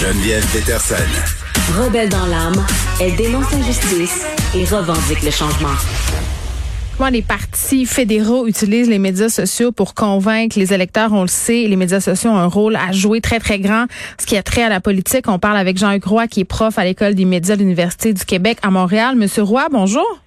Geneviève 0.00 0.44
Peterson. 0.52 0.94
Rebelle 1.78 2.08
dans 2.08 2.26
l'âme, 2.26 2.66
elle 3.00 3.14
dénonce 3.14 3.50
l'injustice 3.52 4.26
et 4.54 4.64
revendique 4.64 5.22
le 5.22 5.30
changement. 5.30 5.68
Comment 6.96 7.10
les 7.10 7.22
partis 7.22 7.86
fédéraux 7.86 8.48
utilisent 8.48 8.88
les 8.88 8.98
médias 8.98 9.28
sociaux 9.28 9.70
pour 9.70 9.94
convaincre 9.94 10.58
les 10.58 10.72
électeurs, 10.72 11.12
on 11.12 11.22
le 11.22 11.28
sait, 11.28 11.66
les 11.68 11.76
médias 11.76 12.00
sociaux 12.00 12.30
ont 12.30 12.36
un 12.36 12.46
rôle 12.46 12.74
à 12.74 12.90
jouer 12.90 13.20
très, 13.20 13.38
très 13.38 13.60
grand. 13.60 13.86
Ce 14.20 14.26
qui 14.26 14.36
a 14.36 14.42
trait 14.42 14.64
à 14.64 14.68
la 14.68 14.80
politique, 14.80 15.28
on 15.28 15.38
parle 15.38 15.58
avec 15.58 15.78
Jean-Hugues 15.78 16.06
Roy, 16.06 16.26
qui 16.26 16.40
est 16.40 16.44
prof 16.44 16.76
à 16.76 16.84
l'École 16.84 17.14
des 17.14 17.24
médias 17.24 17.54
de 17.54 17.60
l'Université 17.60 18.12
du 18.12 18.24
Québec 18.24 18.58
à 18.62 18.70
Montréal. 18.70 19.14
Monsieur 19.14 19.44
Roy, 19.44 19.68
bonjour. 19.70 20.23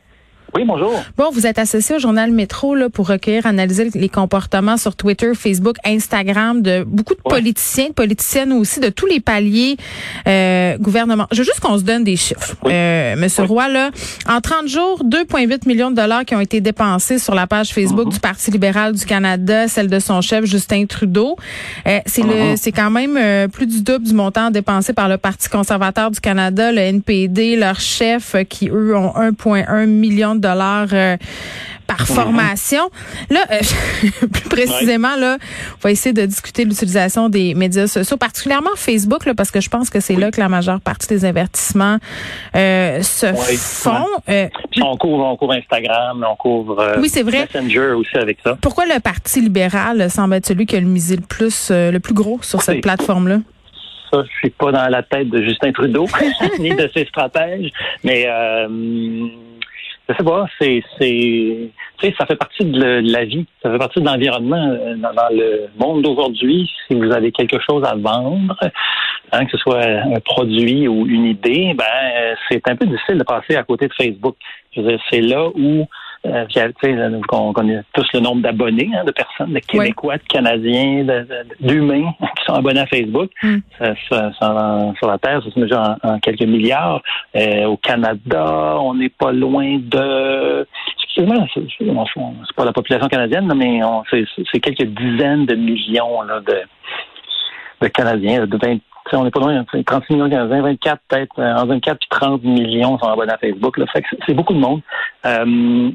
Oui, 0.55 0.63
bonjour. 0.65 0.93
Bon, 1.17 1.29
vous 1.31 1.45
êtes 1.45 1.59
associé 1.59 1.95
au 1.95 1.99
journal 1.99 2.31
Métro 2.31 2.73
là, 2.73 2.89
pour 2.89 3.07
recueillir, 3.07 3.45
analyser 3.45 3.89
les 3.93 4.09
comportements 4.09 4.77
sur 4.77 4.95
Twitter, 4.95 5.33
Facebook, 5.35 5.75
Instagram 5.85 6.61
de 6.61 6.83
beaucoup 6.87 7.15
de 7.15 7.21
politiciens, 7.21 7.89
de 7.89 7.93
politiciennes 7.93 8.53
aussi, 8.53 8.79
de 8.79 8.89
tous 8.89 9.05
les 9.05 9.19
paliers 9.19 9.77
euh, 10.27 10.77
gouvernement. 10.77 11.27
Je 11.31 11.39
veux 11.39 11.43
juste 11.43 11.59
qu'on 11.59 11.77
se 11.77 11.83
donne 11.83 12.03
des 12.03 12.15
chiffres. 12.15 12.55
Euh, 12.65 13.15
Monsieur 13.17 13.43
Roy, 13.43 13.67
là, 13.67 13.91
en 14.27 14.41
30 14.41 14.67
jours, 14.67 15.03
2,8 15.03 15.67
millions 15.67 15.91
de 15.91 15.95
dollars 15.95 16.25
qui 16.25 16.33
ont 16.33 16.41
été 16.41 16.61
dépensés 16.61 17.19
sur 17.19 17.35
la 17.35 17.45
page 17.45 17.73
Facebook 17.73 18.09
du 18.09 18.19
Parti 18.19 18.49
libéral 18.49 18.93
du 18.93 19.05
Canada, 19.05 19.67
celle 19.67 19.89
de 19.89 19.99
son 19.99 20.21
chef 20.21 20.45
Justin 20.45 20.85
Trudeau. 20.85 21.35
Euh, 21.87 21.99
c'est 22.05 22.23
le, 22.23 22.55
c'est 22.55 22.71
quand 22.71 22.89
même 22.89 23.17
euh, 23.17 23.47
plus 23.47 23.67
du 23.67 23.81
double 23.81 24.05
du 24.05 24.13
montant 24.13 24.49
dépensé 24.49 24.93
par 24.93 25.09
le 25.09 25.17
Parti 25.17 25.49
conservateur 25.49 26.09
du 26.11 26.19
Canada, 26.19 26.71
le 26.71 26.79
NPD, 26.79 27.55
leur 27.57 27.79
chef, 27.79 28.35
euh, 28.35 28.43
qui 28.43 28.69
eux 28.69 28.95
ont 28.95 29.13
1,1 29.15 29.85
million 29.85 30.35
de 30.35 30.46
dollars 30.47 30.87
euh, 30.93 31.17
par 31.87 32.05
formation. 32.05 32.89
Là, 33.29 33.39
euh, 33.51 33.59
plus 34.33 34.49
précisément, 34.49 35.15
là, 35.15 35.37
on 35.75 35.79
va 35.83 35.91
essayer 35.91 36.13
de 36.13 36.25
discuter 36.25 36.65
de 36.65 36.69
l'utilisation 36.69 37.29
des 37.29 37.53
médias 37.55 37.87
sociaux, 37.87 38.17
particulièrement 38.17 38.71
Facebook, 38.75 39.25
là, 39.25 39.33
parce 39.33 39.51
que 39.51 39.61
je 39.61 39.69
pense 39.69 39.89
que 39.89 39.99
c'est 39.99 40.15
là 40.15 40.31
que 40.31 40.39
la 40.39 40.49
majeure 40.49 40.81
partie 40.81 41.07
des 41.07 41.23
avertissements 41.25 41.97
euh, 42.55 43.01
se 43.01 43.27
Oui, 43.27 43.55
font. 43.57 44.05
Euh, 44.29 44.49
on 44.81 44.97
couvre, 44.97 45.23
on 45.25 45.37
couvre 45.37 45.53
Instagram, 45.53 46.25
on 46.29 46.35
couvre 46.35 46.95
Oui, 46.99 47.09
c'est 47.09 47.23
vrai. 47.23 47.47
Messenger 47.53 47.91
aussi 47.91 48.17
avec 48.17 48.39
ça. 48.43 48.57
pourquoi 48.61 48.85
le 48.85 48.99
Parti 48.99 49.41
libéral 49.41 50.09
semble 50.09 50.35
être 50.35 50.45
celui 50.45 50.65
qui 50.65 50.75
a 50.75 50.79
le 50.81 50.87
misé 50.87 51.15
le 51.15 51.21
plus, 51.21 51.71
le 51.71 51.97
plus 51.99 52.13
gros 52.13 52.39
sur 52.41 52.61
cette 52.61 52.81
plateforme-là? 52.81 53.37
Ça, 54.11 54.23
je 54.23 54.37
suis 54.37 54.49
pas 54.49 54.71
dans 54.71 54.87
la 54.87 55.03
tête 55.03 55.29
de 55.29 55.43
Justin 55.43 55.71
Trudeau 55.71 56.07
ni 56.59 56.69
de 56.73 56.89
ses 56.93 57.05
stratèges, 57.05 57.71
mais 58.03 58.25
euh, 58.27 59.27
je 60.09 60.15
sais 60.15 60.23
pas, 60.23 60.45
c'est 60.59 60.83
c'est 60.97 61.69
tu 61.99 62.07
sais, 62.07 62.15
ça 62.17 62.25
fait 62.25 62.35
partie 62.35 62.63
de, 62.63 63.01
la 63.11 63.25
vie, 63.25 63.45
ça 63.61 63.71
fait 63.71 63.77
partie 63.77 63.99
de 63.99 64.05
l'environnement 64.05 64.69
euh, 64.69 64.95
dans, 64.95 65.13
dans 65.13 65.29
le 65.31 65.67
monde 65.79 66.03
d'aujourd'hui. 66.03 66.69
Si 66.87 66.93
vous 66.93 67.11
avez 67.11 67.31
quelque 67.31 67.57
chose 67.59 67.83
à 67.83 67.95
vendre, 67.95 68.55
hein, 69.31 69.45
que 69.45 69.51
ce 69.51 69.57
soit 69.57 69.83
un 69.83 70.19
produit 70.19 70.87
ou 70.87 71.05
une 71.07 71.25
idée, 71.25 71.73
ben 71.73 71.85
euh, 72.15 72.35
c'est 72.49 72.67
un 72.69 72.75
peu 72.75 72.85
difficile 72.85 73.17
de 73.17 73.23
passer 73.23 73.55
à 73.55 73.63
côté 73.63 73.87
de 73.87 73.93
Facebook. 73.93 74.35
Je 74.75 74.81
veux 74.81 74.89
dire, 74.89 75.01
c'est 75.11 75.21
là 75.21 75.47
où 75.47 75.87
euh, 76.27 76.45
puis, 76.45 76.55
tu 76.55 76.89
sais, 76.89 76.97
euh, 76.97 77.19
on 77.31 77.53
connaît 77.53 77.81
tous 77.93 78.05
le 78.13 78.19
nombre 78.19 78.41
d'abonnés, 78.41 78.89
hein, 78.95 79.03
de 79.05 79.11
personnes, 79.11 79.53
de 79.53 79.59
Québécois, 79.59 80.17
de 80.17 80.23
Canadiens, 80.23 81.05
d'humains 81.59 82.11
qui 82.37 82.45
sont 82.45 82.53
abonnés 82.53 82.81
à 82.81 82.85
Facebook. 82.85 83.31
Mm. 83.41 83.57
Ça, 83.79 83.93
ça- 84.09 84.31
ça- 84.39 84.93
sur 84.97 85.07
la 85.07 85.17
Terre, 85.17 85.41
ça 85.43 85.51
se 85.51 85.59
mesure 85.59 85.79
en, 85.79 85.95
en 86.09 86.19
quelques 86.19 86.41
milliards. 86.45 87.01
Euh, 87.35 87.65
au 87.65 87.77
Canada, 87.77 88.77
on 88.79 88.93
n'est 88.95 89.09
pas 89.09 89.31
loin 89.31 89.77
de... 89.79 90.67
Excusez-moi, 90.99 91.45
c'est 91.55 92.55
pas 92.55 92.65
la 92.65 92.73
population 92.73 93.07
canadienne, 93.07 93.51
mais 93.55 93.79
c'est 94.51 94.59
quelques 94.59 94.83
dizaines 94.85 95.45
de 95.47 95.55
millions 95.55 96.21
là, 96.21 96.39
de, 96.41 96.61
de 97.81 97.87
Canadiens, 97.87 98.45
de 98.45 98.57
20, 98.57 98.75
tu 98.75 98.81
sais, 99.09 99.15
on 99.15 99.23
n'est 99.23 99.31
pas 99.31 99.39
loin, 99.39 99.65
c'est 99.71 99.83
36 99.85 100.13
millions 100.13 100.25
de 100.25 100.31
Canadiens, 100.31 100.61
24 100.61 101.01
peut-être, 101.07 101.39
euh, 101.39 101.55
en 101.55 101.65
24 101.65 101.97
puis 101.97 102.07
30 102.09 102.43
millions 102.43 102.99
sont 102.99 103.07
abonnés 103.07 103.33
à 103.33 103.37
Facebook. 103.37 103.77
Là, 103.77 103.85
fait 103.87 104.03
c'est 104.27 104.33
beaucoup 104.33 104.53
de 104.53 104.59
monde. 104.59 104.81
Euh, 105.25 105.89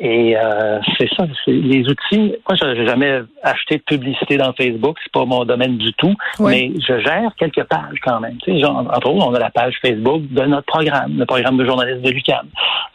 et 0.00 0.36
euh, 0.36 0.78
c'est 0.96 1.08
ça, 1.16 1.24
les 1.46 1.88
outils. 1.88 2.34
Moi, 2.48 2.56
je 2.60 2.64
n'ai 2.64 2.86
jamais 2.86 3.22
acheté 3.42 3.78
de 3.78 3.82
publicité 3.82 4.36
dans 4.36 4.52
Facebook, 4.52 4.96
c'est 5.02 5.12
pas 5.12 5.24
mon 5.24 5.44
domaine 5.44 5.76
du 5.76 5.92
tout, 5.94 6.14
mais 6.38 6.70
je 6.76 7.00
gère 7.00 7.32
quelques 7.36 7.64
pages 7.64 7.98
quand 8.04 8.20
même. 8.20 8.36
Tu 8.44 8.52
sais, 8.52 8.60
genre, 8.60 8.78
entre 8.78 9.10
autres, 9.10 9.26
on 9.26 9.34
a 9.34 9.38
la 9.38 9.50
page 9.50 9.74
Facebook 9.82 10.22
de 10.30 10.42
notre 10.42 10.66
programme, 10.66 11.18
le 11.18 11.26
programme 11.26 11.56
de 11.56 11.64
journalisme 11.64 12.02
de 12.02 12.10
l'UQAM. 12.10 12.46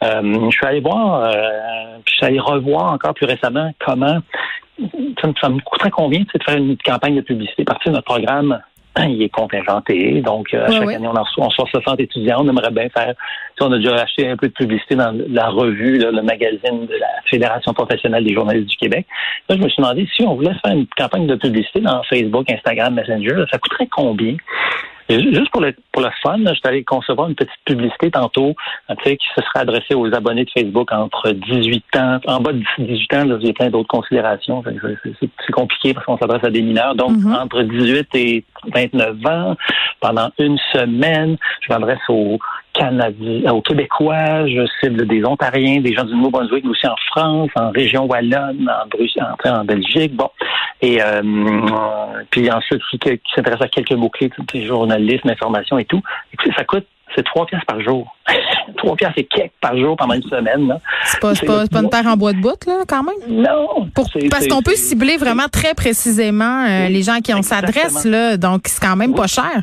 Euh, 0.02 0.50
je 0.50 0.56
suis 0.56 0.66
allé 0.66 0.80
voir, 0.80 1.24
euh, 1.24 1.98
puis 2.04 2.12
je 2.12 2.16
suis 2.16 2.26
allé 2.26 2.40
revoir 2.40 2.92
encore 2.92 3.14
plus 3.14 3.26
récemment 3.26 3.70
comment 3.84 4.18
ça 5.20 5.28
me, 5.28 5.34
ça 5.40 5.48
me 5.48 5.60
coûterait 5.60 5.90
combien 5.90 6.20
tu 6.20 6.30
sais, 6.32 6.38
de 6.38 6.44
faire 6.44 6.56
une 6.56 6.76
campagne 6.78 7.16
de 7.16 7.20
publicité. 7.20 7.64
Partir 7.64 7.92
de 7.92 7.96
notre 7.96 8.06
programme, 8.06 8.60
il 9.02 9.22
est 9.22 9.28
contingenté. 9.28 10.20
Donc, 10.22 10.54
euh, 10.54 10.66
à 10.66 10.70
chaque 10.70 10.88
année, 10.88 11.06
on 11.06 11.16
en 11.16 11.22
reçoit, 11.22 11.44
on 11.44 11.48
reçoit 11.48 11.66
60 11.70 12.00
étudiants. 12.00 12.38
On 12.40 12.48
aimerait 12.48 12.70
bien 12.70 12.88
faire. 12.88 13.14
tu 13.14 13.14
sais, 13.58 13.64
on 13.64 13.72
a 13.72 13.78
déjà 13.78 13.96
acheté 13.96 14.28
un 14.28 14.36
peu 14.36 14.48
de 14.48 14.52
publicité 14.52 14.94
dans 14.94 15.16
la 15.28 15.48
revue, 15.48 15.98
là, 15.98 16.10
le 16.10 16.22
magazine 16.22 16.86
de 16.86 16.96
la 16.98 17.08
Fédération 17.28 17.72
professionnelle 17.72 18.24
des 18.24 18.34
journalistes 18.34 18.68
du 18.68 18.76
Québec. 18.76 19.06
Là, 19.48 19.56
je 19.56 19.62
me 19.62 19.68
suis 19.68 19.82
demandé 19.82 20.08
si 20.14 20.22
on 20.22 20.34
voulait 20.34 20.54
faire 20.64 20.74
une 20.74 20.86
campagne 20.96 21.26
de 21.26 21.34
publicité 21.34 21.80
dans 21.80 22.02
Facebook, 22.04 22.50
Instagram, 22.50 22.94
Messenger, 22.94 23.44
ça 23.50 23.58
coûterait 23.58 23.88
combien? 23.90 24.36
Et 25.08 25.20
Juste 25.20 25.50
pour 25.50 25.60
le, 25.60 25.74
pour 25.92 26.02
le 26.02 26.08
fun, 26.22 26.38
là, 26.38 26.52
je 26.54 26.58
suis 26.58 26.68
allé 26.68 26.82
concevoir 26.82 27.28
une 27.28 27.34
petite 27.34 27.52
publicité 27.66 28.10
tantôt, 28.10 28.54
tu 28.88 28.94
sais, 29.04 29.16
qui 29.16 29.26
se 29.36 29.42
serait 29.42 29.60
adressée 29.60 29.94
aux 29.94 30.12
abonnés 30.14 30.44
de 30.44 30.50
Facebook 30.50 30.90
entre 30.92 31.30
18 31.30 31.84
ans, 31.96 32.18
en 32.26 32.40
bas 32.40 32.52
de 32.52 32.62
18 32.78 33.14
ans, 33.14 33.24
là, 33.26 33.36
il 33.40 33.46
y 33.46 33.50
a 33.50 33.52
plein 33.52 33.68
d'autres 33.70 33.88
considérations. 33.88 34.62
C'est- 35.20 35.50
compliqué 35.52 35.92
parce 35.94 36.06
qu'on 36.06 36.16
s'adresse 36.18 36.42
à 36.44 36.50
des 36.50 36.62
mineurs. 36.62 36.94
Donc, 36.94 37.12
Mhm. 37.18 37.34
entre 37.34 37.62
18 37.62 38.08
et 38.14 38.44
29 38.72 39.16
ans, 39.26 39.56
pendant 40.00 40.30
une 40.38 40.58
semaine, 40.72 41.36
je 41.60 41.72
m'adresse 41.72 42.00
aux 42.08 42.38
Canadiens, 42.74 43.52
aux 43.52 43.62
Québécois, 43.62 44.46
je 44.46 44.66
cible 44.80 45.06
des 45.06 45.24
Ontariens, 45.24 45.80
des 45.80 45.94
gens 45.94 46.04
du 46.04 46.14
Nouveau-Brunswick, 46.14 46.64
mais 46.64 46.70
aussi 46.70 46.86
en 46.86 46.96
France, 47.10 47.50
en 47.56 47.70
région 47.70 48.04
wallonne, 48.04 48.68
en, 48.68 48.88
Bruxelles, 48.88 49.24
en, 49.44 49.48
en 49.50 49.64
Belgique, 49.64 50.14
bon. 50.14 50.28
Et 50.82 51.00
euh, 51.00 51.22
puis 52.30 52.50
ensuite, 52.50 52.82
qui, 52.90 52.98
qui 52.98 53.18
s'intéresse 53.34 53.62
à 53.62 53.68
quelques 53.68 53.92
mots-clés, 53.92 54.30
sais, 54.52 54.62
journalisme, 54.62 55.30
information 55.30 55.78
et 55.78 55.84
tout. 55.84 56.02
Écoutez, 56.32 56.52
ça 56.56 56.64
coûte, 56.64 56.86
c'est 57.14 57.24
trois 57.24 57.46
pièces 57.46 57.64
par 57.66 57.80
jour. 57.80 58.14
trois 58.76 58.96
pièces 58.96 59.12
et 59.16 59.24
quelques 59.24 59.52
par 59.60 59.76
jour 59.78 59.96
pendant 59.96 60.14
une 60.14 60.22
semaine. 60.22 60.78
C'est 61.04 61.20
pas, 61.20 61.32
pas, 61.34 61.66
pas 61.66 61.80
une 61.80 61.90
terre 61.90 62.06
en 62.06 62.16
bois 62.16 62.32
de 62.32 62.40
bout, 62.40 62.66
là, 62.66 62.82
quand 62.88 63.02
même? 63.04 63.42
Non! 63.42 63.88
Pour- 63.94 64.10
parce 64.30 64.48
qu'on 64.48 64.62
peut 64.62 64.74
cibler 64.74 65.16
vraiment 65.16 65.48
très 65.50 65.74
précisément 65.74 66.66
euh, 66.66 66.88
les 66.88 67.02
gens 67.02 67.20
qui 67.20 67.32
on 67.32 67.42
s'adresse, 67.42 68.04
là, 68.04 68.36
donc 68.36 68.62
c'est 68.66 68.84
quand 68.84 68.96
même 68.96 69.14
pas 69.14 69.26
cher. 69.26 69.62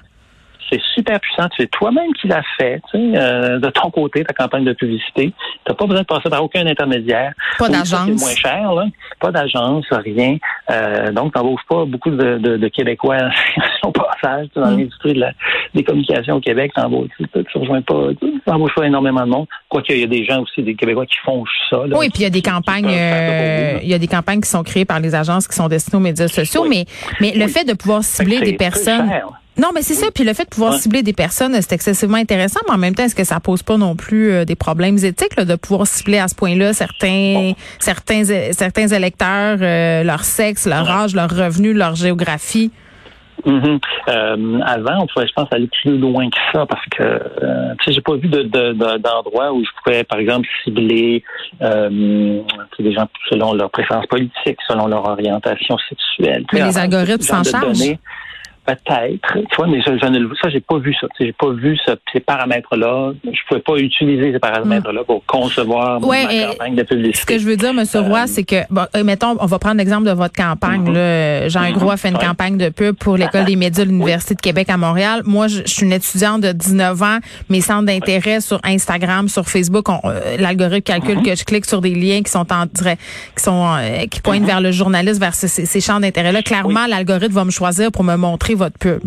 C'est 0.72 0.82
super 0.96 1.20
puissant. 1.20 1.48
C'est 1.58 1.70
toi-même 1.70 2.14
qui 2.14 2.28
l'as 2.28 2.42
fait, 2.58 2.82
tu 2.92 2.98
sais, 2.98 3.18
euh, 3.20 3.60
de 3.60 3.70
ton 3.70 3.90
côté, 3.92 4.24
ta 4.24 4.34
campagne 4.34 4.64
de 4.64 4.74
publicité. 4.74 5.34
Tu 5.66 5.72
n'as 5.72 5.76
pas 5.76 5.86
besoin 5.86 6.02
de 6.02 6.08
passer 6.08 6.30
par 6.30 6.44
aucun 6.44 6.66
intermédiaire. 6.66 7.34
Pas 7.60 7.66
ça, 7.68 7.72
C'est 7.86 7.96
d'agence. 7.96 8.22
moins 8.22 8.36
cher, 8.36 8.74
là. 8.74 8.86
Pas 9.20 9.32
d'agence, 9.32 9.86
rien. 9.92 10.38
Euh, 10.70 11.12
donc, 11.12 11.34
tu 11.34 11.40
n'embauches 11.40 11.66
pas 11.70 11.86
beaucoup 11.86 12.10
de, 12.12 12.38
de, 12.38 12.58
de 12.58 12.68
Québécois 12.70 13.18
au 13.84 13.92
passage 13.92 14.48
dans 14.56 14.62
Mm. 14.62 14.78
l'industrie 14.78 15.14
de 15.14 15.20
la, 15.20 15.32
des 15.74 15.84
communications 15.84 16.36
au 16.36 16.40
Québec. 16.42 16.72
Tu 16.76 16.82
n'embauches 16.82 17.10
tu 17.34 17.58
rejoins 17.58 17.82
pas, 17.82 18.08
tu 18.20 18.42
n'embauches 18.48 18.76
pas 18.76 18.86
énormément 18.86 19.22
de 19.26 19.30
monde. 19.30 19.48
Quoique, 19.70 19.92
il 19.94 20.00
y 20.00 20.04
a 20.04 20.08
des 20.08 20.24
gens 20.26 20.42
aussi, 20.42 20.62
des 20.64 20.76
Québécois 20.76 21.06
qui 21.06 21.18
font 21.26 21.44
ça. 21.70 21.78
Là, 21.88 21.98
Oui, 21.98 22.10
puis 22.10 22.20
il 22.22 22.24
y 22.24 22.26
a 22.26 22.30
des 22.30 22.42
campagnes, 22.42 22.88
euh, 22.90 23.80
il 23.82 23.90
y 23.90 23.94
a 23.94 24.00
des 24.00 24.08
campagnes 24.08 24.42
qui 24.42 24.50
sont 24.50 24.64
créées 24.64 24.86
par 24.86 25.00
les 25.00 25.16
agences 25.16 25.48
qui 25.48 25.56
sont 25.56 25.68
destinées 25.68 25.98
aux 25.98 26.04
médias 26.04 26.28
sociaux, 26.28 26.64
Oui. 26.64 26.86
mais 27.20 27.32
mais 27.34 27.38
le 27.38 27.48
fait 27.48 27.64
de 27.66 27.74
pouvoir 27.74 28.04
cibler 28.04 28.40
des 28.42 28.54
personnes. 28.54 29.10
cher. 29.10 29.28
Non, 29.62 29.70
mais 29.76 29.82
c'est 29.84 29.94
ça. 29.94 30.08
Puis 30.14 30.24
le 30.24 30.34
fait 30.34 30.46
de 30.46 30.50
pouvoir 30.50 30.72
Ouais. 30.74 30.78
cibler 30.80 31.04
des 31.04 31.14
personnes, 31.14 31.54
c'est 31.62 31.74
excessivement 31.74 32.18
intéressant. 32.18 32.60
Mais 32.68 32.74
en 32.74 32.78
même 32.78 32.96
temps, 32.96 33.04
est-ce 33.04 33.16
que 33.16 33.24
ça 33.24 33.40
pose 33.40 33.62
pas 33.64 33.78
non 33.78 33.96
plus 33.96 34.32
euh, 34.32 34.46
des 34.46 34.56
problèmes 34.56 34.98
éthiques 34.98 35.36
là, 35.38 35.46
de 35.46 35.56
pouvoir 35.56 35.86
cibler 35.88 36.18
à 36.20 36.28
ce 36.28 36.36
point-là 36.36 36.74
certains, 36.74 37.52
certains, 37.80 38.24
certains 38.52 38.88
électeurs, 38.88 39.58
euh, 39.62 40.04
leur 40.04 40.24
sexe, 40.24 40.66
leur 40.66 40.90
âge, 40.90 41.14
leur 41.14 41.30
revenu, 41.30 41.74
leur 41.74 41.96
géographie? 41.96 42.72
Mhm. 43.46 43.80
Euh, 44.08 44.60
avant, 44.66 45.02
on 45.04 45.08
pouvait, 45.08 45.26
je 45.28 45.34
pense, 45.34 45.48
aller 45.52 45.68
plus 45.82 45.98
loin 45.98 46.30
que 46.30 46.38
ça 46.54 46.66
parce 46.68 46.86
que, 46.92 47.02
euh, 47.04 47.74
tu 47.80 47.86
sais, 47.86 47.94
j'ai 47.94 48.02
pas 48.02 48.16
vu 48.16 48.28
de, 48.28 48.44
de- 48.44 48.74
de- 48.74 48.98
d'endroit 49.00 49.52
où 49.52 49.64
je 49.64 49.70
pouvais, 49.84 50.04
par 50.04 50.20
exemple, 50.20 50.48
cibler 50.64 51.24
euh, 51.62 52.40
des 52.80 52.94
gens 52.94 53.08
selon 53.30 53.54
leur 53.54 53.72
préférence 53.72 54.06
politique, 54.08 54.58
selon 54.68 54.86
leur 54.88 55.06
orientation 55.08 55.76
sexuelle. 55.90 56.46
Mais 56.54 56.64
les 56.64 56.78
algorithmes 56.78 57.22
s'en 57.22 57.44
chargent. 57.44 57.80
Peut-être, 58.66 59.34
tu 59.34 59.56
vois, 59.58 59.68
mais 59.68 59.82
je, 59.82 59.98
je 60.00 60.06
ne, 60.08 60.28
ça, 60.42 60.50
j'ai 60.50 60.60
pas 60.60 60.78
vu 60.78 60.94
ça. 61.02 61.08
J'ai 61.20 61.34
pas 61.34 61.50
vu 61.52 61.78
ce- 61.86 61.92
ces 62.14 62.20
paramètres-là. 62.20 63.12
Je 63.24 63.40
pouvais 63.48 63.60
pas 63.62 63.76
utiliser 63.78 64.32
ces 64.34 64.40
paramètres-là 64.40 65.04
pour 65.04 65.26
concevoir 65.26 66.00
Ouais, 66.06 66.26
ma 66.26 66.52
campagne 66.54 66.76
de 66.76 66.84
publicité. 66.84 67.18
Ce 67.22 67.26
que 67.26 67.40
je 67.40 67.46
veux 67.48 67.58
dire, 67.58 67.70
M. 67.72 67.84
Roy, 68.08 68.28
c'est 68.28 68.44
que, 68.44 68.58
bon, 68.70 68.84
euh, 68.96 69.04
mettons, 69.04 69.36
on 69.40 69.46
va 69.48 69.58
prendre 69.60 69.78
l'exemple 69.78 70.06
de 70.06 70.12
votre 70.12 70.36
campagne. 70.36 70.94
là. 70.94 71.48
Jean 71.50 71.72
Gros 71.72 71.90
a 71.92 71.98
fait 71.98 72.10
une 72.10 72.18
Ouais. 72.18 72.26
campagne 72.26 72.58
de 72.58 72.70
pub 72.70 72.96
pour 72.96 73.18
l'École 73.18 73.46
des 73.46 73.56
médias 73.56 73.84
de 73.84 73.90
l'Université 73.90 74.36
de 74.36 74.42
Québec 74.42 74.70
à 74.70 74.78
Montréal. 74.78 75.22
Moi, 75.26 75.48
je, 75.48 75.62
je 75.66 75.72
suis 75.74 75.86
une 75.86 75.94
étudiante 75.94 76.42
de 76.42 76.52
19 76.52 77.02
ans. 77.02 77.18
Mes 77.50 77.62
centres 77.62 77.86
d'intérêt 77.86 78.42
sur 78.42 78.60
Instagram, 78.64 79.28
sur 79.28 79.48
Facebook, 79.50 79.88
euh, 79.90 80.38
l'algorithme 80.38 80.84
calcule 80.84 81.24
que 81.24 81.36
je 81.36 81.44
clique 81.46 81.66
sur 81.66 81.82
des 81.82 81.96
liens 81.96 82.22
qui 82.22 82.32
sont 82.32 82.46
en 82.54 82.66
direct, 82.72 83.02
qui 83.36 83.44
sont 83.44 83.66
euh, 83.78 84.06
qui 84.06 84.22
pointent 84.22 84.44
vers 84.46 84.62
le 84.62 84.72
journaliste, 84.72 85.20
vers 85.20 85.34
ces, 85.34 85.48
ces- 85.48 85.66
ces 85.66 85.82
champs 85.82 86.00
d'intérêt-là. 86.00 86.42
Clairement, 86.44 86.86
l'algorithme 86.88 87.34
va 87.34 87.46
me 87.46 87.52
choisir 87.52 87.92
pour 87.92 88.04
me 88.04 88.16
montrer 88.16 88.51
votre 88.56 88.78
pub. 88.78 89.02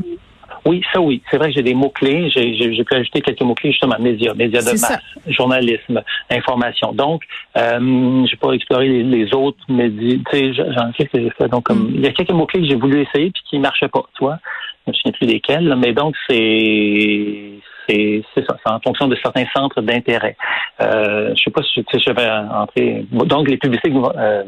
Oui, 0.66 0.82
ça 0.92 1.00
oui. 1.00 1.22
C'est 1.30 1.36
vrai 1.36 1.48
que 1.48 1.56
j'ai 1.56 1.62
des 1.62 1.74
mots-clés. 1.74 2.30
J'ai, 2.30 2.84
pu 2.84 2.94
ajouter 2.94 3.20
quelques 3.20 3.42
mots-clés 3.42 3.72
justement, 3.72 3.96
médias, 3.98 4.32
médias 4.34 4.60
de 4.60 4.76
ça. 4.76 4.94
masse, 4.94 5.02
journalisme, 5.26 6.02
information. 6.30 6.92
Donc, 6.92 7.22
euh, 7.58 8.24
j'ai 8.26 8.36
pas 8.36 8.52
exploré 8.52 8.88
les, 8.88 9.02
les 9.02 9.34
autres 9.34 9.58
médias. 9.68 10.18
Tu 10.30 10.38
sais, 10.38 10.54
j'en 10.54 10.92
sais 10.94 11.06
que 11.06 11.20
j'ai 11.20 11.30
fait. 11.30 11.48
Donc, 11.48 11.64
comme, 11.64 11.90
il 11.94 12.00
y 12.00 12.06
a 12.06 12.12
quelques 12.12 12.30
mots-clés 12.30 12.62
que 12.62 12.68
j'ai 12.68 12.76
voulu 12.76 13.02
essayer 13.02 13.30
puis 13.30 13.42
qui 13.50 13.58
marchaient 13.58 13.88
pas, 13.88 14.04
tu 14.16 14.24
vois. 14.24 14.38
Je 14.86 14.90
me 14.90 14.94
souviens 14.94 15.12
plus 15.12 15.26
lesquels, 15.26 15.66
là. 15.66 15.76
mais 15.76 15.92
donc 15.92 16.14
c'est 16.28 17.52
c'est 17.88 18.22
c'est 18.34 18.46
ça, 18.46 18.56
c'est 18.64 18.72
en 18.72 18.80
fonction 18.80 19.08
de 19.08 19.16
certains 19.16 19.44
centres 19.54 19.80
d'intérêt. 19.82 20.36
Euh, 20.80 21.34
je 21.36 21.42
sais 21.42 21.50
pas 21.50 21.62
si 21.62 21.82
je, 21.82 22.12
vais 22.12 22.28
entrer. 22.52 23.06
Donc, 23.10 23.48
les 23.48 23.56
publicités 23.56 23.92
euh, 23.94 24.42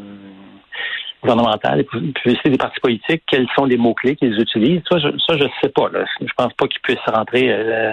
gouvernementales, 1.23 1.79
les 1.79 2.13
publicités 2.13 2.51
des 2.51 2.59
partis 2.59 2.81
politiques, 2.81 3.23
quels 3.27 3.47
sont 3.57 3.65
les 3.65 3.77
mots-clés 3.77 4.17
qu'ils 4.17 4.39
utilisent? 4.41 4.83
Ça, 4.91 4.99
je, 4.99 5.09
ça, 5.19 5.37
je 5.37 5.45
sais 5.61 5.71
pas. 5.71 5.89
Là. 5.89 6.05
Je 6.21 6.33
pense 6.37 6.53
pas 6.55 6.67
qu'ils 6.67 6.81
puissent 6.83 6.99
rentrer. 7.07 7.51
Euh, 7.51 7.93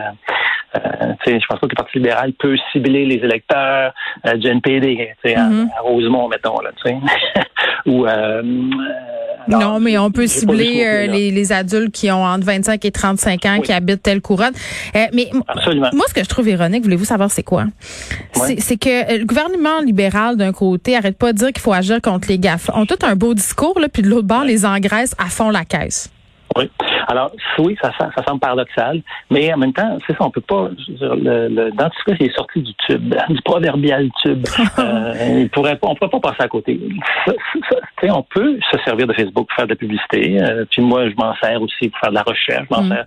euh, 0.75 1.13
je 1.25 1.45
pense 1.47 1.59
pas 1.59 1.67
que 1.67 1.71
le 1.71 1.75
Parti 1.75 1.97
libéral 1.99 2.33
peut 2.33 2.55
cibler 2.71 3.05
les 3.05 3.15
électeurs 3.15 3.93
euh, 4.25 4.35
du 4.35 4.47
NPD, 4.47 5.09
sais, 5.23 5.35
à- 5.35 5.45
à, 5.45 5.81
Rosemont, 5.81 6.27
mettons, 6.27 6.59
là, 6.61 6.71
tu 6.83 6.89
sais. 6.89 6.97
Ou 7.85 8.05
euh, 8.05 8.41
euh, 8.41 8.41
alors, 9.47 9.73
non, 9.73 9.79
mais 9.81 9.97
on 9.97 10.09
peut 10.09 10.25
cibler 10.25 10.85
euh, 10.85 11.05
les, 11.07 11.29
les 11.29 11.51
adultes 11.51 11.91
qui 11.93 12.09
ont 12.09 12.23
entre 12.23 12.45
25 12.45 12.85
et 12.85 12.91
35 12.91 13.45
ans, 13.45 13.55
Oui. 13.57 13.61
qui 13.63 13.73
habitent 13.73 14.01
telle 14.01 14.21
couronne. 14.21 14.53
Euh, 14.95 15.05
mais 15.13 15.29
Absolument. 15.49 15.89
moi, 15.93 16.05
ce 16.07 16.13
que 16.13 16.23
je 16.23 16.29
trouve 16.29 16.47
ironique, 16.47 16.83
voulez-vous 16.83 17.03
savoir 17.05 17.29
c'est 17.29 17.43
quoi? 17.43 17.65
C'est- 18.31 18.59
C'est 18.61 18.77
que 18.77 19.17
le 19.19 19.25
gouvernement 19.25 19.81
libéral, 19.81 20.37
d'un 20.37 20.53
côté, 20.53 20.95
arrête 20.95 21.17
pas 21.17 21.33
de 21.33 21.37
dire 21.39 21.47
qu'il 21.49 21.59
faut 21.61 21.73
agir 21.73 21.99
contre 22.01 22.29
les 22.29 22.39
GAFA. 22.39 22.71
On 22.77 22.85
tout 22.85 22.95
un 23.03 23.15
beau 23.15 23.33
discours, 23.33 23.77
là, 23.81 23.87
puis 23.89 24.01
de 24.01 24.07
l'autre 24.07 24.27
bord, 24.27 24.45
les 24.45 24.65
engraissent 24.65 25.15
à 25.19 25.25
fond 25.25 25.49
la 25.49 25.65
caisse. 25.65 26.09
Oui. 26.55 26.69
Alors, 27.07 27.31
oui, 27.59 27.75
ça, 27.81 27.91
ça, 27.99 28.09
semble 28.25 28.39
paradoxal, 28.39 29.01
mais 29.29 29.53
en 29.53 29.57
même 29.57 29.73
temps, 29.73 29.97
c'est 30.05 30.13
ça, 30.13 30.25
on 30.25 30.29
peut 30.31 30.41
pas. 30.41 30.69
Le, 30.99 31.47
le 31.49 31.71
dentifrice 31.71 32.21
est 32.29 32.35
sorti 32.35 32.61
du 32.61 32.73
tube, 32.87 33.13
du 33.29 33.41
proverbial 33.43 34.09
tube. 34.21 34.45
Euh, 34.79 35.41
il 35.41 35.49
pourrait 35.49 35.77
pas, 35.77 35.87
on 35.87 35.95
pourrait 35.95 36.09
pas 36.09 36.19
passer 36.19 36.43
à 36.43 36.47
côté. 36.47 36.79
Ça, 37.25 37.33
ça, 37.69 37.77
on 38.15 38.23
peut 38.23 38.57
se 38.71 38.77
servir 38.83 39.07
de 39.07 39.13
Facebook 39.13 39.47
pour 39.47 39.55
faire 39.55 39.65
de 39.65 39.71
la 39.71 39.75
publicité. 39.75 40.41
euh, 40.41 40.65
puis 40.69 40.81
moi, 40.81 41.07
je 41.09 41.15
m'en 41.15 41.33
sers 41.35 41.61
aussi 41.61 41.89
pour 41.89 41.99
faire 41.99 42.09
de 42.09 42.15
la 42.15 42.23
recherche. 42.23 42.65
Je 42.69 42.75
m'en 42.75 42.83
Mm. 42.83 42.89
sers 42.89 43.05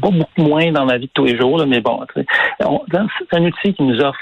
pas 0.00 0.10
beaucoup 0.10 0.42
moins 0.42 0.70
dans 0.72 0.84
ma 0.84 0.98
vie 0.98 1.06
de 1.06 1.12
tous 1.14 1.24
les 1.24 1.36
jours, 1.38 1.58
là, 1.58 1.66
mais 1.66 1.80
bon, 1.80 2.00
c'est 2.14 3.36
un 3.36 3.44
outil 3.44 3.74
qui 3.74 3.82
nous 3.82 4.00
offre 4.00 4.18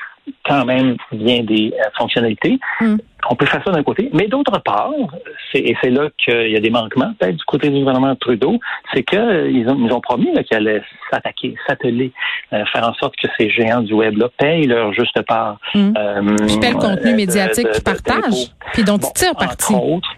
quand 0.50 0.64
même 0.64 0.96
bien 1.12 1.42
des 1.42 1.72
euh, 1.72 1.88
fonctionnalités. 1.96 2.58
Mm. 2.80 2.96
On 3.28 3.34
peut 3.36 3.46
faire 3.46 3.62
ça 3.64 3.70
d'un 3.70 3.82
côté, 3.82 4.10
mais 4.12 4.26
d'autre 4.26 4.58
part, 4.62 4.90
c'est, 5.52 5.60
et 5.60 5.76
c'est 5.82 5.90
là 5.90 6.08
qu'il 6.24 6.50
y 6.50 6.56
a 6.56 6.60
des 6.60 6.70
manquements, 6.70 7.12
peut-être 7.18 7.36
du 7.36 7.44
côté 7.44 7.68
du 7.68 7.78
gouvernement 7.78 8.16
Trudeau, 8.16 8.58
c'est 8.92 9.02
qu'ils 9.02 9.68
ont, 9.68 9.78
ils 9.78 9.92
ont 9.92 10.00
promis 10.00 10.32
là, 10.34 10.42
qu'ils 10.42 10.56
allaient 10.56 10.82
s'attaquer, 11.10 11.54
s'atteler, 11.66 12.12
euh, 12.52 12.64
faire 12.72 12.88
en 12.88 12.94
sorte 12.94 13.14
que 13.16 13.28
ces 13.38 13.50
géants 13.50 13.82
du 13.82 13.92
web 13.92 14.16
là 14.16 14.28
payent 14.38 14.66
leur 14.66 14.92
juste 14.92 15.20
part. 15.22 15.58
Mm. 15.74 15.92
Euh, 15.96 16.36
Puis 16.46 16.58
paient 16.58 16.70
le 16.70 16.78
contenu 16.78 17.14
médiatique 17.14 17.70
qu'ils 17.70 17.84
partagent, 17.84 18.50
puis 18.72 18.82
dont 18.82 18.96
Bon, 18.96 19.08
ils 19.08 19.18
tirent 19.18 19.36
parti. 19.36 19.74
entre 19.74 19.84
autres, 19.84 20.10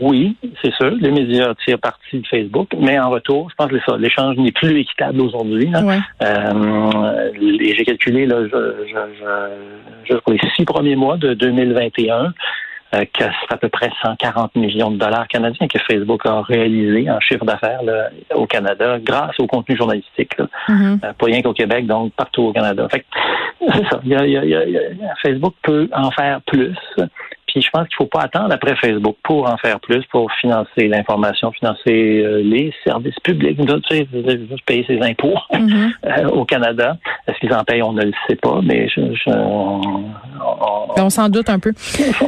oui, 0.00 0.36
c'est 0.62 0.72
sûr. 0.74 0.90
Les 1.00 1.10
médias 1.10 1.54
tirent 1.64 1.78
parti 1.78 2.20
de 2.20 2.26
Facebook, 2.26 2.68
mais 2.78 2.98
en 2.98 3.10
retour, 3.10 3.48
je 3.50 3.54
pense 3.56 3.70
que 3.70 3.80
ça, 3.86 3.96
l'échange 3.96 4.36
n'est 4.36 4.52
plus 4.52 4.78
équitable 4.78 5.20
aujourd'hui. 5.20 5.68
Ouais. 5.74 5.98
Euh, 6.22 7.30
j'ai 7.60 7.84
calculé 7.84 8.26
là, 8.26 8.42
je, 8.44 8.86
je, 8.88 10.14
je, 10.14 10.16
pour 10.18 10.32
les 10.32 10.40
six 10.56 10.64
premiers 10.64 10.96
mois 10.96 11.16
de 11.16 11.34
2021 11.34 12.32
euh, 12.94 13.00
que 13.12 13.24
c'est 13.24 13.52
à 13.52 13.56
peu 13.56 13.68
près 13.68 13.90
140 14.02 14.54
millions 14.54 14.92
de 14.92 14.96
dollars 14.96 15.26
canadiens 15.26 15.66
que 15.66 15.78
Facebook 15.80 16.24
a 16.24 16.42
réalisé 16.42 17.10
en 17.10 17.18
chiffre 17.20 17.44
d'affaires 17.44 17.80
au 18.34 18.46
Canada 18.46 18.98
grâce 19.02 19.38
au 19.40 19.46
contenu 19.48 19.76
journalistique. 19.76 20.38
Là. 20.38 20.46
Mhm. 20.68 21.00
Euh, 21.04 21.12
pas 21.18 21.26
rien 21.26 21.42
qu'au 21.42 21.52
Québec, 21.52 21.86
donc 21.86 22.12
partout 22.14 22.42
au 22.42 22.52
Canada. 22.52 22.86
Fait 22.90 23.00
que, 23.00 23.04
c'est 23.72 23.88
ça. 23.90 24.00
Y 24.04 24.14
a- 24.14 24.26
y 24.26 24.36
a- 24.36 24.44
y 24.44 24.76
a- 24.78 25.14
Facebook 25.20 25.54
peut 25.62 25.88
en 25.92 26.10
faire 26.12 26.40
plus. 26.46 26.76
Puis 27.56 27.62
je 27.62 27.70
pense 27.70 27.88
qu'il 27.88 27.96
faut 27.96 28.04
pas 28.04 28.20
attendre 28.20 28.52
après 28.52 28.76
Facebook 28.76 29.16
pour 29.22 29.50
en 29.50 29.56
faire 29.56 29.80
plus, 29.80 30.04
pour 30.10 30.30
financer 30.42 30.88
l'information, 30.88 31.50
financer 31.52 32.22
euh, 32.22 32.42
les 32.44 32.70
services 32.86 33.18
publics. 33.24 33.58
Tu 33.88 33.96
sais, 33.96 34.06
payer 34.66 34.84
ses 34.86 35.00
impôts 35.00 35.32
Mhm. 35.54 35.90
euh, 36.04 36.28
au 36.28 36.44
Canada. 36.44 36.98
Est-ce 37.26 37.38
qu'ils 37.38 37.54
en 37.54 37.64
payent? 37.64 37.82
On 37.82 37.94
ne 37.94 38.02
le 38.04 38.12
sait 38.28 38.36
pas, 38.36 38.60
mais 38.62 38.88
je, 38.90 39.00
je- 39.14 39.30
on, 39.30 39.80
on- 39.80 40.94
Ben, 40.96 41.04
on 41.04 41.08
s'en 41.10 41.30
doute 41.30 41.48
un 41.48 41.58
peu. 41.58 41.72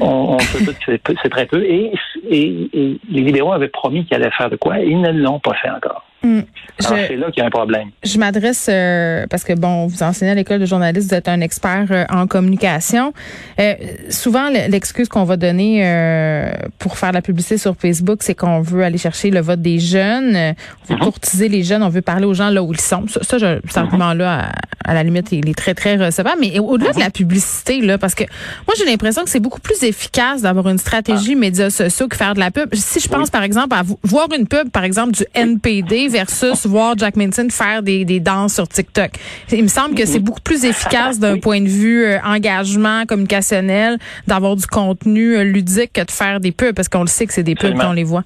on, 0.00 0.06
on 0.36 0.38
se 0.38 0.64
doute 0.64 0.78
que 1.04 1.12
c'est 1.22 1.28
très 1.28 1.44
peu. 1.44 1.62
Et, 1.62 1.92
et- 2.30 2.70
et 2.72 2.98
les 3.10 3.20
libéraux 3.20 3.52
avaient 3.52 3.69
promis 3.69 4.06
qu'ils 4.06 4.16
allaient 4.16 4.30
faire 4.30 4.48
de 4.48 4.56
quoi. 4.56 4.78
Ils 4.78 4.98
ne 4.98 5.10
l'ont 5.12 5.40
pas 5.40 5.52
fait 5.60 5.69
encore. 5.69 6.04
Mm. 6.22 6.40
Je- 6.80 6.84
c'est 6.86 7.16
là 7.16 7.26
qu'il 7.30 7.40
y 7.40 7.42
a 7.42 7.46
un 7.46 7.50
problème. 7.50 7.88
Je 8.02 8.18
m'adresse 8.18 8.66
euh, 8.68 9.26
parce 9.30 9.44
que 9.44 9.52
bon, 9.52 9.87
vous 9.87 10.02
enseignez 10.02 10.32
à 10.32 10.34
l'école 10.34 10.58
de 10.60 10.66
journalisme, 10.66 11.08
vous 11.08 11.14
êtes 11.14 11.28
un 11.28 11.40
expert 11.40 11.87
euh, 11.90 12.04
en 12.10 12.26
communication. 12.26 13.12
Euh, 13.60 13.75
souvent, 14.10 14.48
le- 14.48 14.68
l'excuse 14.70 15.08
qu'on 15.08 15.25
va 15.25 15.37
donner 15.37 15.82
euh, 15.87 16.50
pour 16.78 16.98
faire 16.98 17.12
la 17.12 17.22
publicité 17.22 17.56
sur 17.58 17.76
Facebook, 17.76 18.18
c'est 18.22 18.34
qu'on 18.34 18.60
veut 18.60 18.82
aller 18.82 18.98
chercher 18.98 19.30
le 19.30 19.40
vote 19.40 19.62
des 19.62 19.78
jeunes, 19.78 20.54
on 20.88 20.94
veut 20.94 20.98
courtiser 21.00 21.48
les 21.48 21.62
jeunes, 21.62 21.82
on 21.82 21.88
veut 21.88 22.02
parler 22.02 22.26
aux 22.26 22.34
gens 22.34 22.50
là 22.50 22.62
où 22.62 22.72
ils 22.72 22.80
sont. 22.80 23.06
Ça, 23.08 23.20
ça 23.22 23.38
je, 23.38 23.60
cet 23.68 23.78
argument-là, 23.78 24.48
à, 24.84 24.90
à 24.90 24.94
la 24.94 25.02
limite, 25.04 25.30
il 25.32 25.48
est 25.48 25.54
très 25.58 25.75
très 25.75 25.96
recevable. 25.96 26.38
Mais 26.40 26.58
au-delà 26.58 26.92
de 26.92 27.00
la 27.00 27.10
publicité, 27.10 27.80
là, 27.80 27.96
parce 27.98 28.14
que 28.16 28.25
moi 28.66 28.75
j'ai 28.76 28.84
l'impression 28.84 29.22
que 29.25 29.30
c'est 29.30 29.40
beaucoup 29.40 29.60
plus 29.60 29.82
efficace 29.84 30.42
d'avoir 30.42 30.68
une 30.68 30.78
stratégie 30.78 31.37
médias 31.37 31.70
sociaux 31.70 32.08
que 32.08 32.16
faire 32.16 32.34
de 32.34 32.40
la 32.40 32.50
pub. 32.50 32.75
Si 32.75 32.98
je 33.00 33.08
pense 33.08 33.30
par 33.30 33.42
exemple 33.44 33.76
à 33.76 33.82
vo- 33.82 33.98
voir 34.02 34.28
une 34.37 34.46
pub, 34.48 34.70
par 34.70 34.82
exemple 34.84 35.12
du 35.12 35.25
NPD 35.34 36.07
versus 36.08 36.66
voir 36.66 36.96
Jack 36.96 37.16
Minton 37.16 37.48
faire 37.50 37.82
des, 37.82 38.04
des 38.04 38.20
danses 38.20 38.54
sur 38.54 38.68
TikTok. 38.68 39.10
Il 39.52 39.62
me 39.62 39.68
semble 39.68 39.94
que 39.94 40.06
c'est 40.06 40.18
beaucoup 40.18 40.40
plus 40.40 40.64
efficace 40.64 41.18
d'un 41.18 41.38
point 41.38 41.60
de 41.60 41.68
vue 41.68 42.04
euh, 42.04 42.18
engagement 42.24 43.04
communicationnel 43.06 43.98
d'avoir 44.26 44.56
du 44.56 44.66
contenu 44.66 45.36
euh, 45.36 45.44
ludique 45.44 45.92
que 45.92 46.04
de 46.04 46.10
faire 46.10 46.40
des 46.40 46.52
pubs 46.52 46.74
parce 46.74 46.88
qu'on 46.88 47.02
le 47.02 47.06
sait 47.08 47.26
que 47.26 47.32
c'est 47.32 47.42
des 47.42 47.54
pubs 47.54 47.78
qu'on 47.78 47.92
les 47.92 48.04
voit. 48.04 48.24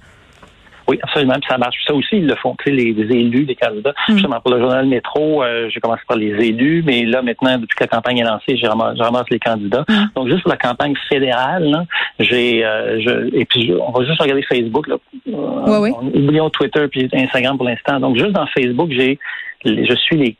Oui, 0.93 0.99
absolument. 1.03 1.33
Puis 1.35 1.47
ça 1.49 1.57
marche. 1.57 1.75
Ça 1.87 1.93
aussi, 1.93 2.17
ils 2.17 2.27
le 2.27 2.35
font. 2.35 2.55
Tu 2.63 2.69
sais, 2.69 2.75
les, 2.75 2.93
les 2.93 3.15
élus, 3.17 3.45
les 3.45 3.55
candidats. 3.55 3.93
Mm. 4.07 4.13
Justement, 4.13 4.39
pour 4.41 4.53
le 4.53 4.59
journal 4.61 4.85
Métro, 4.85 5.43
euh, 5.43 5.69
j'ai 5.69 5.79
commencé 5.79 6.01
par 6.07 6.17
les 6.17 6.31
élus, 6.47 6.83
mais 6.85 7.03
là, 7.05 7.21
maintenant, 7.21 7.57
depuis 7.57 7.75
que 7.75 7.83
la 7.83 7.87
campagne 7.87 8.17
est 8.19 8.23
lancée, 8.23 8.57
je 8.57 8.65
ramasse, 8.65 8.97
je 8.97 9.03
ramasse 9.03 9.29
les 9.31 9.39
candidats. 9.39 9.85
Mm. 9.89 10.03
Donc, 10.15 10.27
juste 10.29 10.41
pour 10.43 10.51
la 10.51 10.57
campagne 10.57 10.93
fédérale, 11.09 11.63
là, 11.69 11.85
j'ai, 12.19 12.65
euh, 12.65 12.99
je, 13.01 13.35
et 13.35 13.45
puis, 13.45 13.71
on 13.85 13.91
va 13.91 14.05
juste 14.05 14.21
regarder 14.21 14.43
Facebook, 14.43 14.87
là. 14.87 14.95
Euh, 15.27 15.31
Ouais, 15.65 15.77
ouais. 15.79 15.91
on- 15.99 16.07
Oublions 16.07 16.49
Twitter 16.49 16.87
puis 16.89 17.09
Instagram 17.13 17.57
pour 17.57 17.65
l'instant. 17.67 17.99
Donc, 17.99 18.17
juste 18.17 18.31
dans 18.31 18.45
Facebook, 18.47 18.89
j'ai, 18.91 19.17
je 19.65 19.95
suis 19.95 20.17
les 20.17 20.35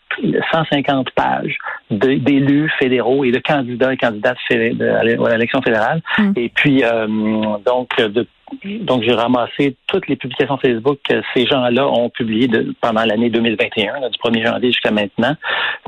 150 0.51 1.10
pages 1.12 1.57
d'élus 1.89 2.69
fédéraux 2.77 3.24
et 3.24 3.31
de 3.31 3.39
candidats 3.39 3.93
et 3.93 3.98
candidates 3.98 4.38
à 4.51 4.53
l'é- 4.55 5.17
à 5.17 5.29
l'élection 5.31 5.62
fédérale. 5.62 6.01
Mm. 6.17 6.31
Et 6.36 6.50
puis, 6.53 6.83
euh, 6.83 7.07
donc, 7.65 7.89
de 7.98 8.27
donc, 8.81 9.03
j'ai 9.03 9.13
ramassé 9.13 9.75
toutes 9.88 10.07
les 10.07 10.15
publications 10.15 10.57
Facebook 10.57 11.00
que 11.07 11.22
ces 11.33 11.45
gens-là 11.45 11.88
ont 11.88 12.10
publiées 12.10 12.48
de- 12.48 12.74
pendant 12.81 13.03
l'année 13.05 13.29
2021, 13.29 14.00
là, 14.00 14.10
du 14.10 14.17
1er 14.19 14.45
janvier 14.45 14.72
jusqu'à 14.72 14.91
maintenant. 14.91 15.36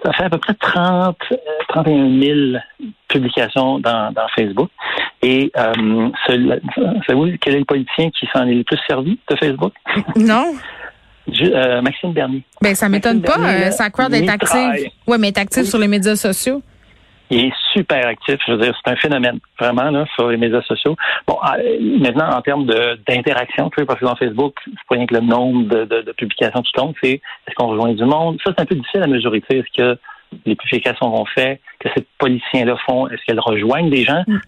Ça 0.04 0.14
fait 0.14 0.24
à 0.26 0.30
peu 0.30 0.38
près 0.38 0.54
30, 0.54 1.16
euh, 1.32 1.36
31 1.70 2.20
000 2.22 2.58
publications 3.08 3.80
dans, 3.80 4.12
dans 4.14 4.28
Facebook. 4.36 4.70
Et 5.22 5.52
euh, 5.58 6.10
savez-vous 6.28 7.38
quel 7.42 7.56
est 7.56 7.60
le 7.60 7.66
politicien 7.66 8.10
qui 8.12 8.28
s'en 8.34 8.48
est 8.48 8.54
le 8.54 8.64
plus 8.64 8.78
servi 8.88 9.18
de 9.30 9.36
Facebook? 9.38 9.74
Non? 10.16 10.54
euh, 11.42 11.82
Maxime 11.82 12.14
Bernier. 12.14 12.44
Ben, 12.62 12.76
ça 12.76 12.88
m'étonne 12.90 13.22
pas. 13.22 13.38
Euh, 13.40 13.72
sa 13.72 13.90
crowd 13.90 14.14
est 14.14 14.30
active. 14.30 14.90
Oui, 15.08 15.18
mais 15.20 15.30
est 15.30 15.38
active 15.38 15.64
sur 15.64 15.80
les 15.80 15.88
médias 15.88 16.16
sociaux. 16.16 16.62
Il 17.30 17.46
est 17.46 17.54
super 17.74 18.06
actif. 18.06 18.38
Je 18.46 18.52
veux 18.54 18.60
dire, 18.60 18.76
c'est 18.84 18.92
un 18.92 18.96
phénomène, 18.96 19.40
vraiment, 19.60 19.90
là, 19.90 20.06
sur 20.16 20.30
les 20.30 20.38
médias 20.38 20.62
sociaux. 20.62 20.96
Bon, 21.28 21.38
maintenant, 21.82 22.30
en 22.30 22.42
termes 22.42 22.66
d'interaction, 23.08 23.70
tu 23.70 23.82
sais, 23.82 23.86
parce 23.86 24.00
que 24.00 24.06
dans 24.06 24.16
Facebook, 24.16 24.56
c'est 24.66 24.88
pas 24.88 24.96
rien 24.96 25.06
que 25.06 25.16
le 25.16 25.22
nombre 25.22 25.68
de, 25.68 25.86
de, 25.86 26.02
de 26.02 26.12
publications 26.12 26.62
qui 26.62 26.72
compte, 26.74 26.96
c'est 27.02 27.14
est-ce 27.48 27.56
qu'on 27.56 27.68
rejoint 27.68 27.94
du 27.94 28.06
monde? 28.06 28.38
Ça, 28.44 28.52
c'est 28.56 28.62
un 28.62 28.66
peu 28.66 28.76
difficile 28.76 29.04
à 29.04 29.08
mesurer. 29.08 29.42
Tu 29.42 29.48
sais, 29.50 29.58
est-ce 29.58 29.82
que 29.82 30.00
les 30.46 30.56
publications 30.56 31.12
qu'on 31.12 31.26
fait, 31.26 31.60
que 31.80 31.90
ces 31.96 32.06
policiers-là 32.18 32.76
font, 32.86 33.08
est-ce 33.08 33.24
qu'elles 33.26 33.40
rejoignent 33.40 33.90
des 33.90 34.04
gens? 34.04 34.24
Mm. 34.28 34.40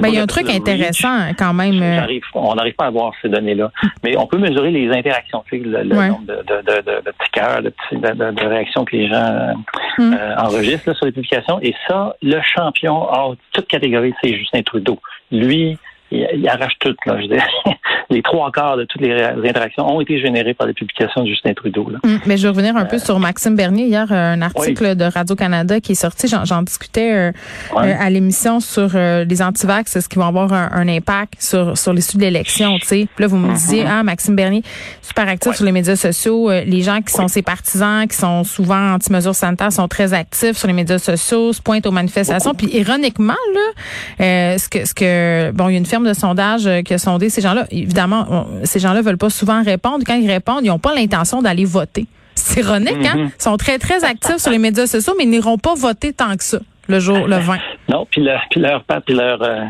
Ben, 0.00 0.08
il 0.08 0.14
y 0.14 0.18
a 0.18 0.22
un 0.22 0.26
truc 0.26 0.48
intéressant 0.50 1.32
quand 1.38 1.52
même. 1.52 1.82
Euh. 1.82 2.18
on 2.34 2.54
n'arrive 2.54 2.74
pas 2.74 2.86
à 2.86 2.90
voir 2.90 3.12
ces 3.22 3.28
données-là. 3.28 3.70
Mais 4.02 4.16
on 4.16 4.26
peut 4.26 4.38
mesurer 4.38 4.70
les 4.70 4.90
interactions, 4.90 5.44
tu 5.50 5.58
sais, 5.58 5.64
le, 5.64 5.84
nombre 5.84 6.26
de, 6.26 6.36
de, 6.36 6.62
de, 6.62 7.00
de, 7.00 7.10
petits 7.10 7.30
cœurs, 7.32 7.62
de, 7.62 7.72
de, 7.92 8.46
réactions 8.46 8.84
que 8.84 8.96
les 8.96 9.08
gens 9.08 9.54
mm. 9.98 10.12
euh, 10.14 10.36
enregistrent 10.36 10.90
là, 10.90 10.94
sur 10.94 11.06
les 11.06 11.12
publications. 11.12 11.58
Et 11.62 11.74
ça, 11.88 12.16
le 12.22 12.40
champion 12.42 13.02
hors 13.02 13.36
toute 13.52 13.66
catégorie, 13.66 14.14
c'est 14.22 14.34
Justin 14.34 14.62
Trudeau. 14.62 14.98
Lui, 15.30 15.78
il, 16.10 16.48
arrache 16.48 16.78
tout. 16.78 16.94
Là, 17.06 17.20
je 17.20 17.26
les 18.10 18.22
trois 18.22 18.50
quarts 18.50 18.76
de 18.76 18.84
toutes 18.84 19.00
les, 19.00 19.12
interactions 19.12 19.86
ont 19.86 20.00
été 20.00 20.20
générées 20.20 20.54
par 20.54 20.66
les 20.66 20.74
publications 20.74 21.22
de 21.22 21.28
Justin 21.28 21.54
Trudeau. 21.54 21.88
Là. 21.90 21.98
Hum, 22.04 22.20
mais 22.26 22.36
je 22.36 22.42
vais 22.42 22.48
revenir 22.48 22.76
un 22.76 22.84
peu 22.84 22.96
euh, 22.96 23.00
sur 23.00 23.18
Maxime 23.18 23.56
Bernier. 23.56 23.86
Hier, 23.86 24.10
un 24.12 24.42
article 24.42 24.94
de 24.94 25.04
Radio-Canada 25.04 25.80
qui 25.80 25.92
est 25.92 25.96
sorti, 25.96 26.28
j'en 26.28 26.62
discutais 26.62 27.12
euh, 27.12 27.32
euh, 27.76 27.94
à 27.98 28.10
l'émission 28.10 28.60
sur 28.60 28.90
les 28.94 29.42
antivax, 29.42 29.96
est-ce 29.96 30.08
qu'ils 30.08 30.20
vont 30.20 30.28
avoir 30.28 30.52
un, 30.52 30.84
impact 30.88 31.40
sur, 31.40 31.76
sur 31.78 31.92
l'issue 31.94 32.18
de 32.18 32.22
l'élection. 32.22 32.76
Puis 32.78 33.08
là, 33.18 33.26
vous 33.26 33.36
me 33.36 33.48
mm-hmm. 33.48 33.54
disiez, 33.54 33.84
ah, 33.88 34.02
Maxime 34.02 34.36
Bernier, 34.36 34.62
super 35.00 35.26
actif 35.28 35.54
sur 35.54 35.64
les 35.64 35.72
médias 35.72 35.96
sociaux. 35.96 36.50
les 36.50 36.82
gens 36.82 37.00
qui 37.00 37.12
sont 37.12 37.26
ses 37.26 37.42
partisans, 37.42 38.06
qui 38.06 38.16
sont 38.16 38.44
souvent 38.44 38.92
anti-mesures 38.92 39.34
sanitaires, 39.34 39.72
sont 39.72 39.88
très 39.88 40.12
actifs 40.12 40.56
sur 40.56 40.68
les 40.68 40.74
médias 40.74 40.98
sociaux, 40.98 41.52
se 41.52 41.62
pointent 41.62 41.86
aux 41.86 41.90
manifestations. 41.90 42.54
Puis 42.54 42.68
ironiquement, 42.76 43.34
là, 43.54 44.58
ce 44.58 44.68
que, 44.68 44.84
ce 44.84 44.94
que, 44.94 45.50
bon, 45.52 45.68
il 45.68 45.72
y 45.72 45.74
a 45.76 45.78
une 45.78 45.86
de 46.02 46.12
sondage 46.12 46.68
qui 46.84 46.94
a 46.94 46.98
sondé 46.98 47.30
ces 47.30 47.40
gens-là 47.40 47.66
évidemment, 47.70 48.46
ces 48.64 48.80
gens-là 48.80 49.02
veulent 49.02 49.18
pas 49.18 49.30
souvent 49.30 49.62
répondre. 49.62 50.04
Quand 50.06 50.14
ils 50.16 50.30
répondent, 50.30 50.64
ils 50.64 50.68
n'ont 50.68 50.78
pas 50.78 50.94
l'intention 50.94 51.42
d'aller 51.42 51.64
voter. 51.64 52.06
C'est 52.34 52.60
ironique, 52.60 53.06
hein? 53.06 53.16
Mhm. 53.16 53.30
Ils 53.38 53.42
sont 53.42 53.56
très, 53.56 53.78
très 53.78 54.04
actifs 54.04 54.38
sur 54.38 54.50
les 54.50 54.58
médias 54.58 54.86
sociaux, 54.86 55.14
mais 55.16 55.24
ils 55.24 55.30
n'iront 55.30 55.56
pas 55.58 55.74
voter 55.74 56.12
tant 56.12 56.36
que 56.36 56.42
ça, 56.42 56.58
le 56.88 56.98
jour, 56.98 57.26
le 57.28 57.36
20. 57.38 57.58
Non, 57.88 58.06
puis 58.10 58.22
leur, 58.22 58.40
puis 58.50 58.60
leur, 58.60 58.82
puis 59.06 59.14
leur, 59.14 59.40
euh, 59.42 59.64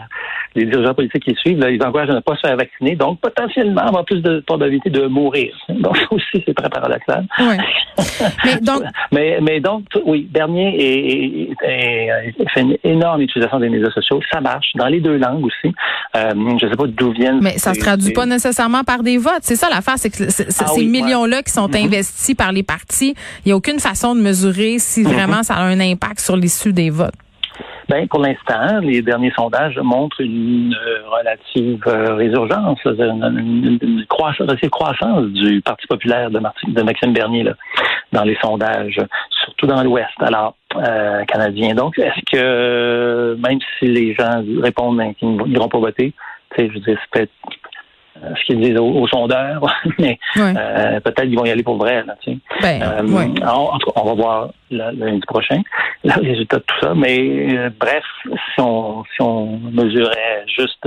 les 0.54 0.66
dirigeants 0.66 0.94
politiques 0.94 1.24
qui 1.24 1.34
suivent, 1.34 1.64
ils 1.70 1.82
encouragent 1.82 2.10
à 2.10 2.14
ne 2.14 2.20
pas 2.20 2.36
se 2.36 2.46
faire 2.46 2.56
vacciner, 2.56 2.94
donc 2.94 3.20
potentiellement 3.20 3.82
avoir 3.82 4.04
plus 4.04 4.20
de 4.20 4.40
probabilité 4.46 4.90
de 4.90 5.06
mourir. 5.06 5.54
Donc 5.68 5.96
aussi, 6.10 6.42
c'est 6.46 6.54
très 6.54 6.68
paradoxal. 6.68 7.26
Oui. 7.38 7.56
mais 8.44 8.60
donc, 8.60 8.82
mais, 9.12 9.38
mais 9.40 9.60
donc, 9.60 9.84
oui, 10.04 10.28
Bernier 10.30 11.50
est, 11.60 12.48
fait 12.52 12.60
une 12.60 12.76
énorme 12.84 13.22
utilisation 13.22 13.58
des 13.58 13.68
médias 13.68 13.90
sociaux. 13.90 14.20
Ça 14.32 14.40
marche 14.40 14.72
dans 14.74 14.86
les 14.86 15.00
deux 15.00 15.16
langues 15.16 15.44
aussi. 15.44 15.74
Euh, 16.16 16.30
je 16.34 16.66
ne 16.66 16.70
sais 16.70 16.76
pas 16.76 16.86
d'où 16.86 17.12
viennent. 17.12 17.40
Mais 17.40 17.58
ça 17.58 17.74
se 17.74 17.80
traduit 17.80 18.12
pas 18.12 18.26
nécessairement 18.26 18.84
par 18.84 19.02
des 19.02 19.18
votes. 19.18 19.42
C'est 19.42 19.56
ça 19.56 19.68
l'affaire, 19.68 19.98
c'est 19.98 20.10
que 20.10 20.24
ah 20.24 20.66
ces 20.66 20.84
millions-là 20.84 21.42
qui 21.42 21.52
sont 21.52 21.68
mm-hmm. 21.68 21.84
investis 21.84 22.34
par 22.34 22.52
les 22.52 22.62
partis, 22.62 23.14
il 23.44 23.48
n'y 23.48 23.52
a 23.52 23.56
aucune 23.56 23.78
façon 23.78 24.14
de 24.14 24.20
mesurer 24.20 24.78
si 24.78 25.02
mm-hmm. 25.02 25.08
vraiment 25.08 25.42
ça 25.42 25.54
a 25.54 25.62
un 25.62 25.80
impact 25.80 26.20
sur 26.20 26.36
l'issue 26.36 26.72
des 26.72 26.90
votes. 26.90 27.14
Ben, 27.88 28.08
pour 28.08 28.20
l'instant, 28.20 28.80
les 28.80 29.02
derniers 29.02 29.32
sondages 29.36 29.78
montrent 29.78 30.20
une 30.20 30.74
relative 31.06 31.82
euh, 31.86 32.14
résurgence, 32.14 32.78
une, 32.84 33.78
une, 33.82 34.06
croissance, 34.06 34.48
croissance 34.70 35.26
du 35.26 35.60
Parti 35.60 35.86
populaire 35.86 36.30
de, 36.30 36.38
Maxime 36.38 37.12
Bernier 37.12 37.42
là, 37.42 37.52
dans 38.12 38.24
les 38.24 38.36
sondages, 38.42 38.98
surtout 39.30 39.66
dans 39.66 39.82
l'Ouest, 39.82 40.14
alors 40.20 40.54
euh, 40.76 41.24
canadien. 41.24 41.74
Donc, 41.74 41.98
est-ce 41.98 42.20
que 42.32 43.36
même 43.36 43.58
si 43.78 43.86
les 43.86 44.14
gens 44.14 44.42
répondent 44.62 45.00
qu'ils 45.18 45.36
n'iront 45.36 45.68
pas 45.68 45.78
voter, 45.78 46.14
je 46.56 46.62
veux 46.64 46.80
dire, 46.80 46.98
c'est 47.00 47.10
peut-être 47.10 47.30
euh, 47.46 47.63
ce 48.36 48.44
qu'ils 48.44 48.60
disent 48.60 48.78
aux, 48.78 49.06
sondeurs, 49.08 49.64
mais 49.98 50.18
euh, 50.36 51.00
peut-être 51.00 51.22
qu'ils 51.22 51.38
vont 51.38 51.44
y 51.44 51.50
aller 51.50 51.62
pour 51.62 51.76
vrai. 51.76 52.04
Là, 52.04 52.14
ben, 52.62 52.82
euh, 52.82 53.46
en, 53.46 53.78
tout 53.78 53.90
cas, 53.90 54.00
on 54.00 54.06
va 54.06 54.14
voir 54.14 54.48
lundi 54.70 55.20
prochain 55.26 55.60
le 56.04 56.20
résultat 56.20 56.58
de 56.58 56.64
tout 56.66 56.80
ça. 56.80 56.94
Mais 56.94 57.70
bref, 57.78 58.04
si 58.24 58.60
on, 58.60 59.04
si 59.14 59.22
on 59.22 59.58
mesurait 59.58 60.44
juste, 60.46 60.86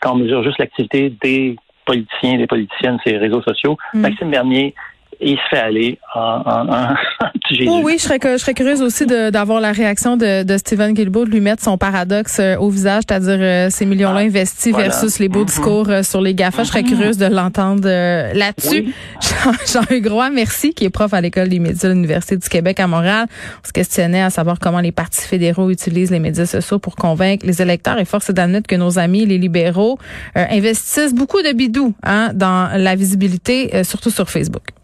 quand 0.00 0.12
on 0.12 0.16
mesure 0.16 0.42
juste 0.42 0.58
l'activité 0.58 1.12
des 1.22 1.56
politiciens, 1.84 2.36
des 2.36 2.46
politiciennes, 2.46 2.98
ces 3.06 3.16
réseaux 3.16 3.42
sociaux, 3.42 3.76
mm. 3.94 4.00
Maxime 4.00 4.30
Bernier 4.30 4.74
il 5.20 5.36
se 5.36 5.42
fait 5.50 5.58
aller 5.58 5.98
en, 6.14 6.42
en, 6.46 6.94
Oui, 7.84 7.94
je 7.98 8.02
serais, 8.02 8.18
je 8.22 8.38
serais 8.38 8.54
curieuse 8.54 8.82
aussi 8.82 9.06
d'avoir 9.06 9.60
la 9.60 9.72
réaction 9.72 10.16
de, 10.16 10.42
de 10.42 10.58
Stephen 10.58 10.94
Guilbeault, 10.94 11.24
de 11.24 11.30
lui 11.30 11.40
mettre 11.40 11.62
son 11.62 11.78
paradoxe 11.78 12.38
euh, 12.40 12.56
au 12.56 12.70
visage, 12.70 13.04
c'est-à-dire 13.08 13.38
euh, 13.40 13.68
ces 13.70 13.86
millions-là 13.86 14.20
ah, 14.20 14.24
investis 14.24 14.74
versus 14.74 15.18
les 15.18 15.28
beaux 15.28 15.42
mm-hmm. 15.42 15.46
discours 15.46 15.88
euh, 15.88 16.02
sur 16.02 16.20
les 16.20 16.34
GAFA. 16.34 16.64
Je 16.64 16.68
serais 16.68 16.82
mm-hmm. 16.82 16.88
curieuse 16.88 17.18
de 17.18 17.26
l'entendre 17.26 17.88
là-dessus. 18.34 18.92
Jean-Hugues 19.72 20.08
Roy, 20.08 20.30
merci, 20.30 20.74
qui 20.74 20.84
est 20.84 20.90
prof 20.90 21.12
à 21.14 21.20
l'École 21.20 21.48
des 21.48 21.58
médias 21.58 21.88
de 21.88 21.94
l'Université 21.94 22.36
du 22.36 22.48
Québec 22.48 22.80
à 22.80 22.86
Montréal. 22.86 23.26
On 23.62 23.66
se 23.66 23.72
questionnait 23.72 24.22
à 24.22 24.30
savoir 24.30 24.58
comment 24.58 24.80
les 24.80 24.92
partis 24.92 25.26
fédéraux 25.26 25.70
utilisent 25.70 26.10
les 26.10 26.20
médias 26.20 26.46
sociaux 26.46 26.78
pour 26.78 26.96
convaincre 26.96 27.46
les 27.46 27.62
électeurs. 27.62 27.98
Et 27.98 28.04
force 28.04 28.30
est 28.30 28.32
d'admettre 28.32 28.66
que 28.66 28.76
nos 28.76 28.98
amis, 28.98 29.24
les 29.24 29.38
libéraux, 29.38 29.98
investissent 30.34 31.14
beaucoup 31.14 31.42
de 31.42 31.52
bidou 31.52 31.94
hein, 32.02 32.30
dans 32.34 32.70
la 32.76 32.94
visibilité, 32.96 33.84
surtout 33.84 34.10
sur 34.10 34.28
Facebook. 34.28 34.75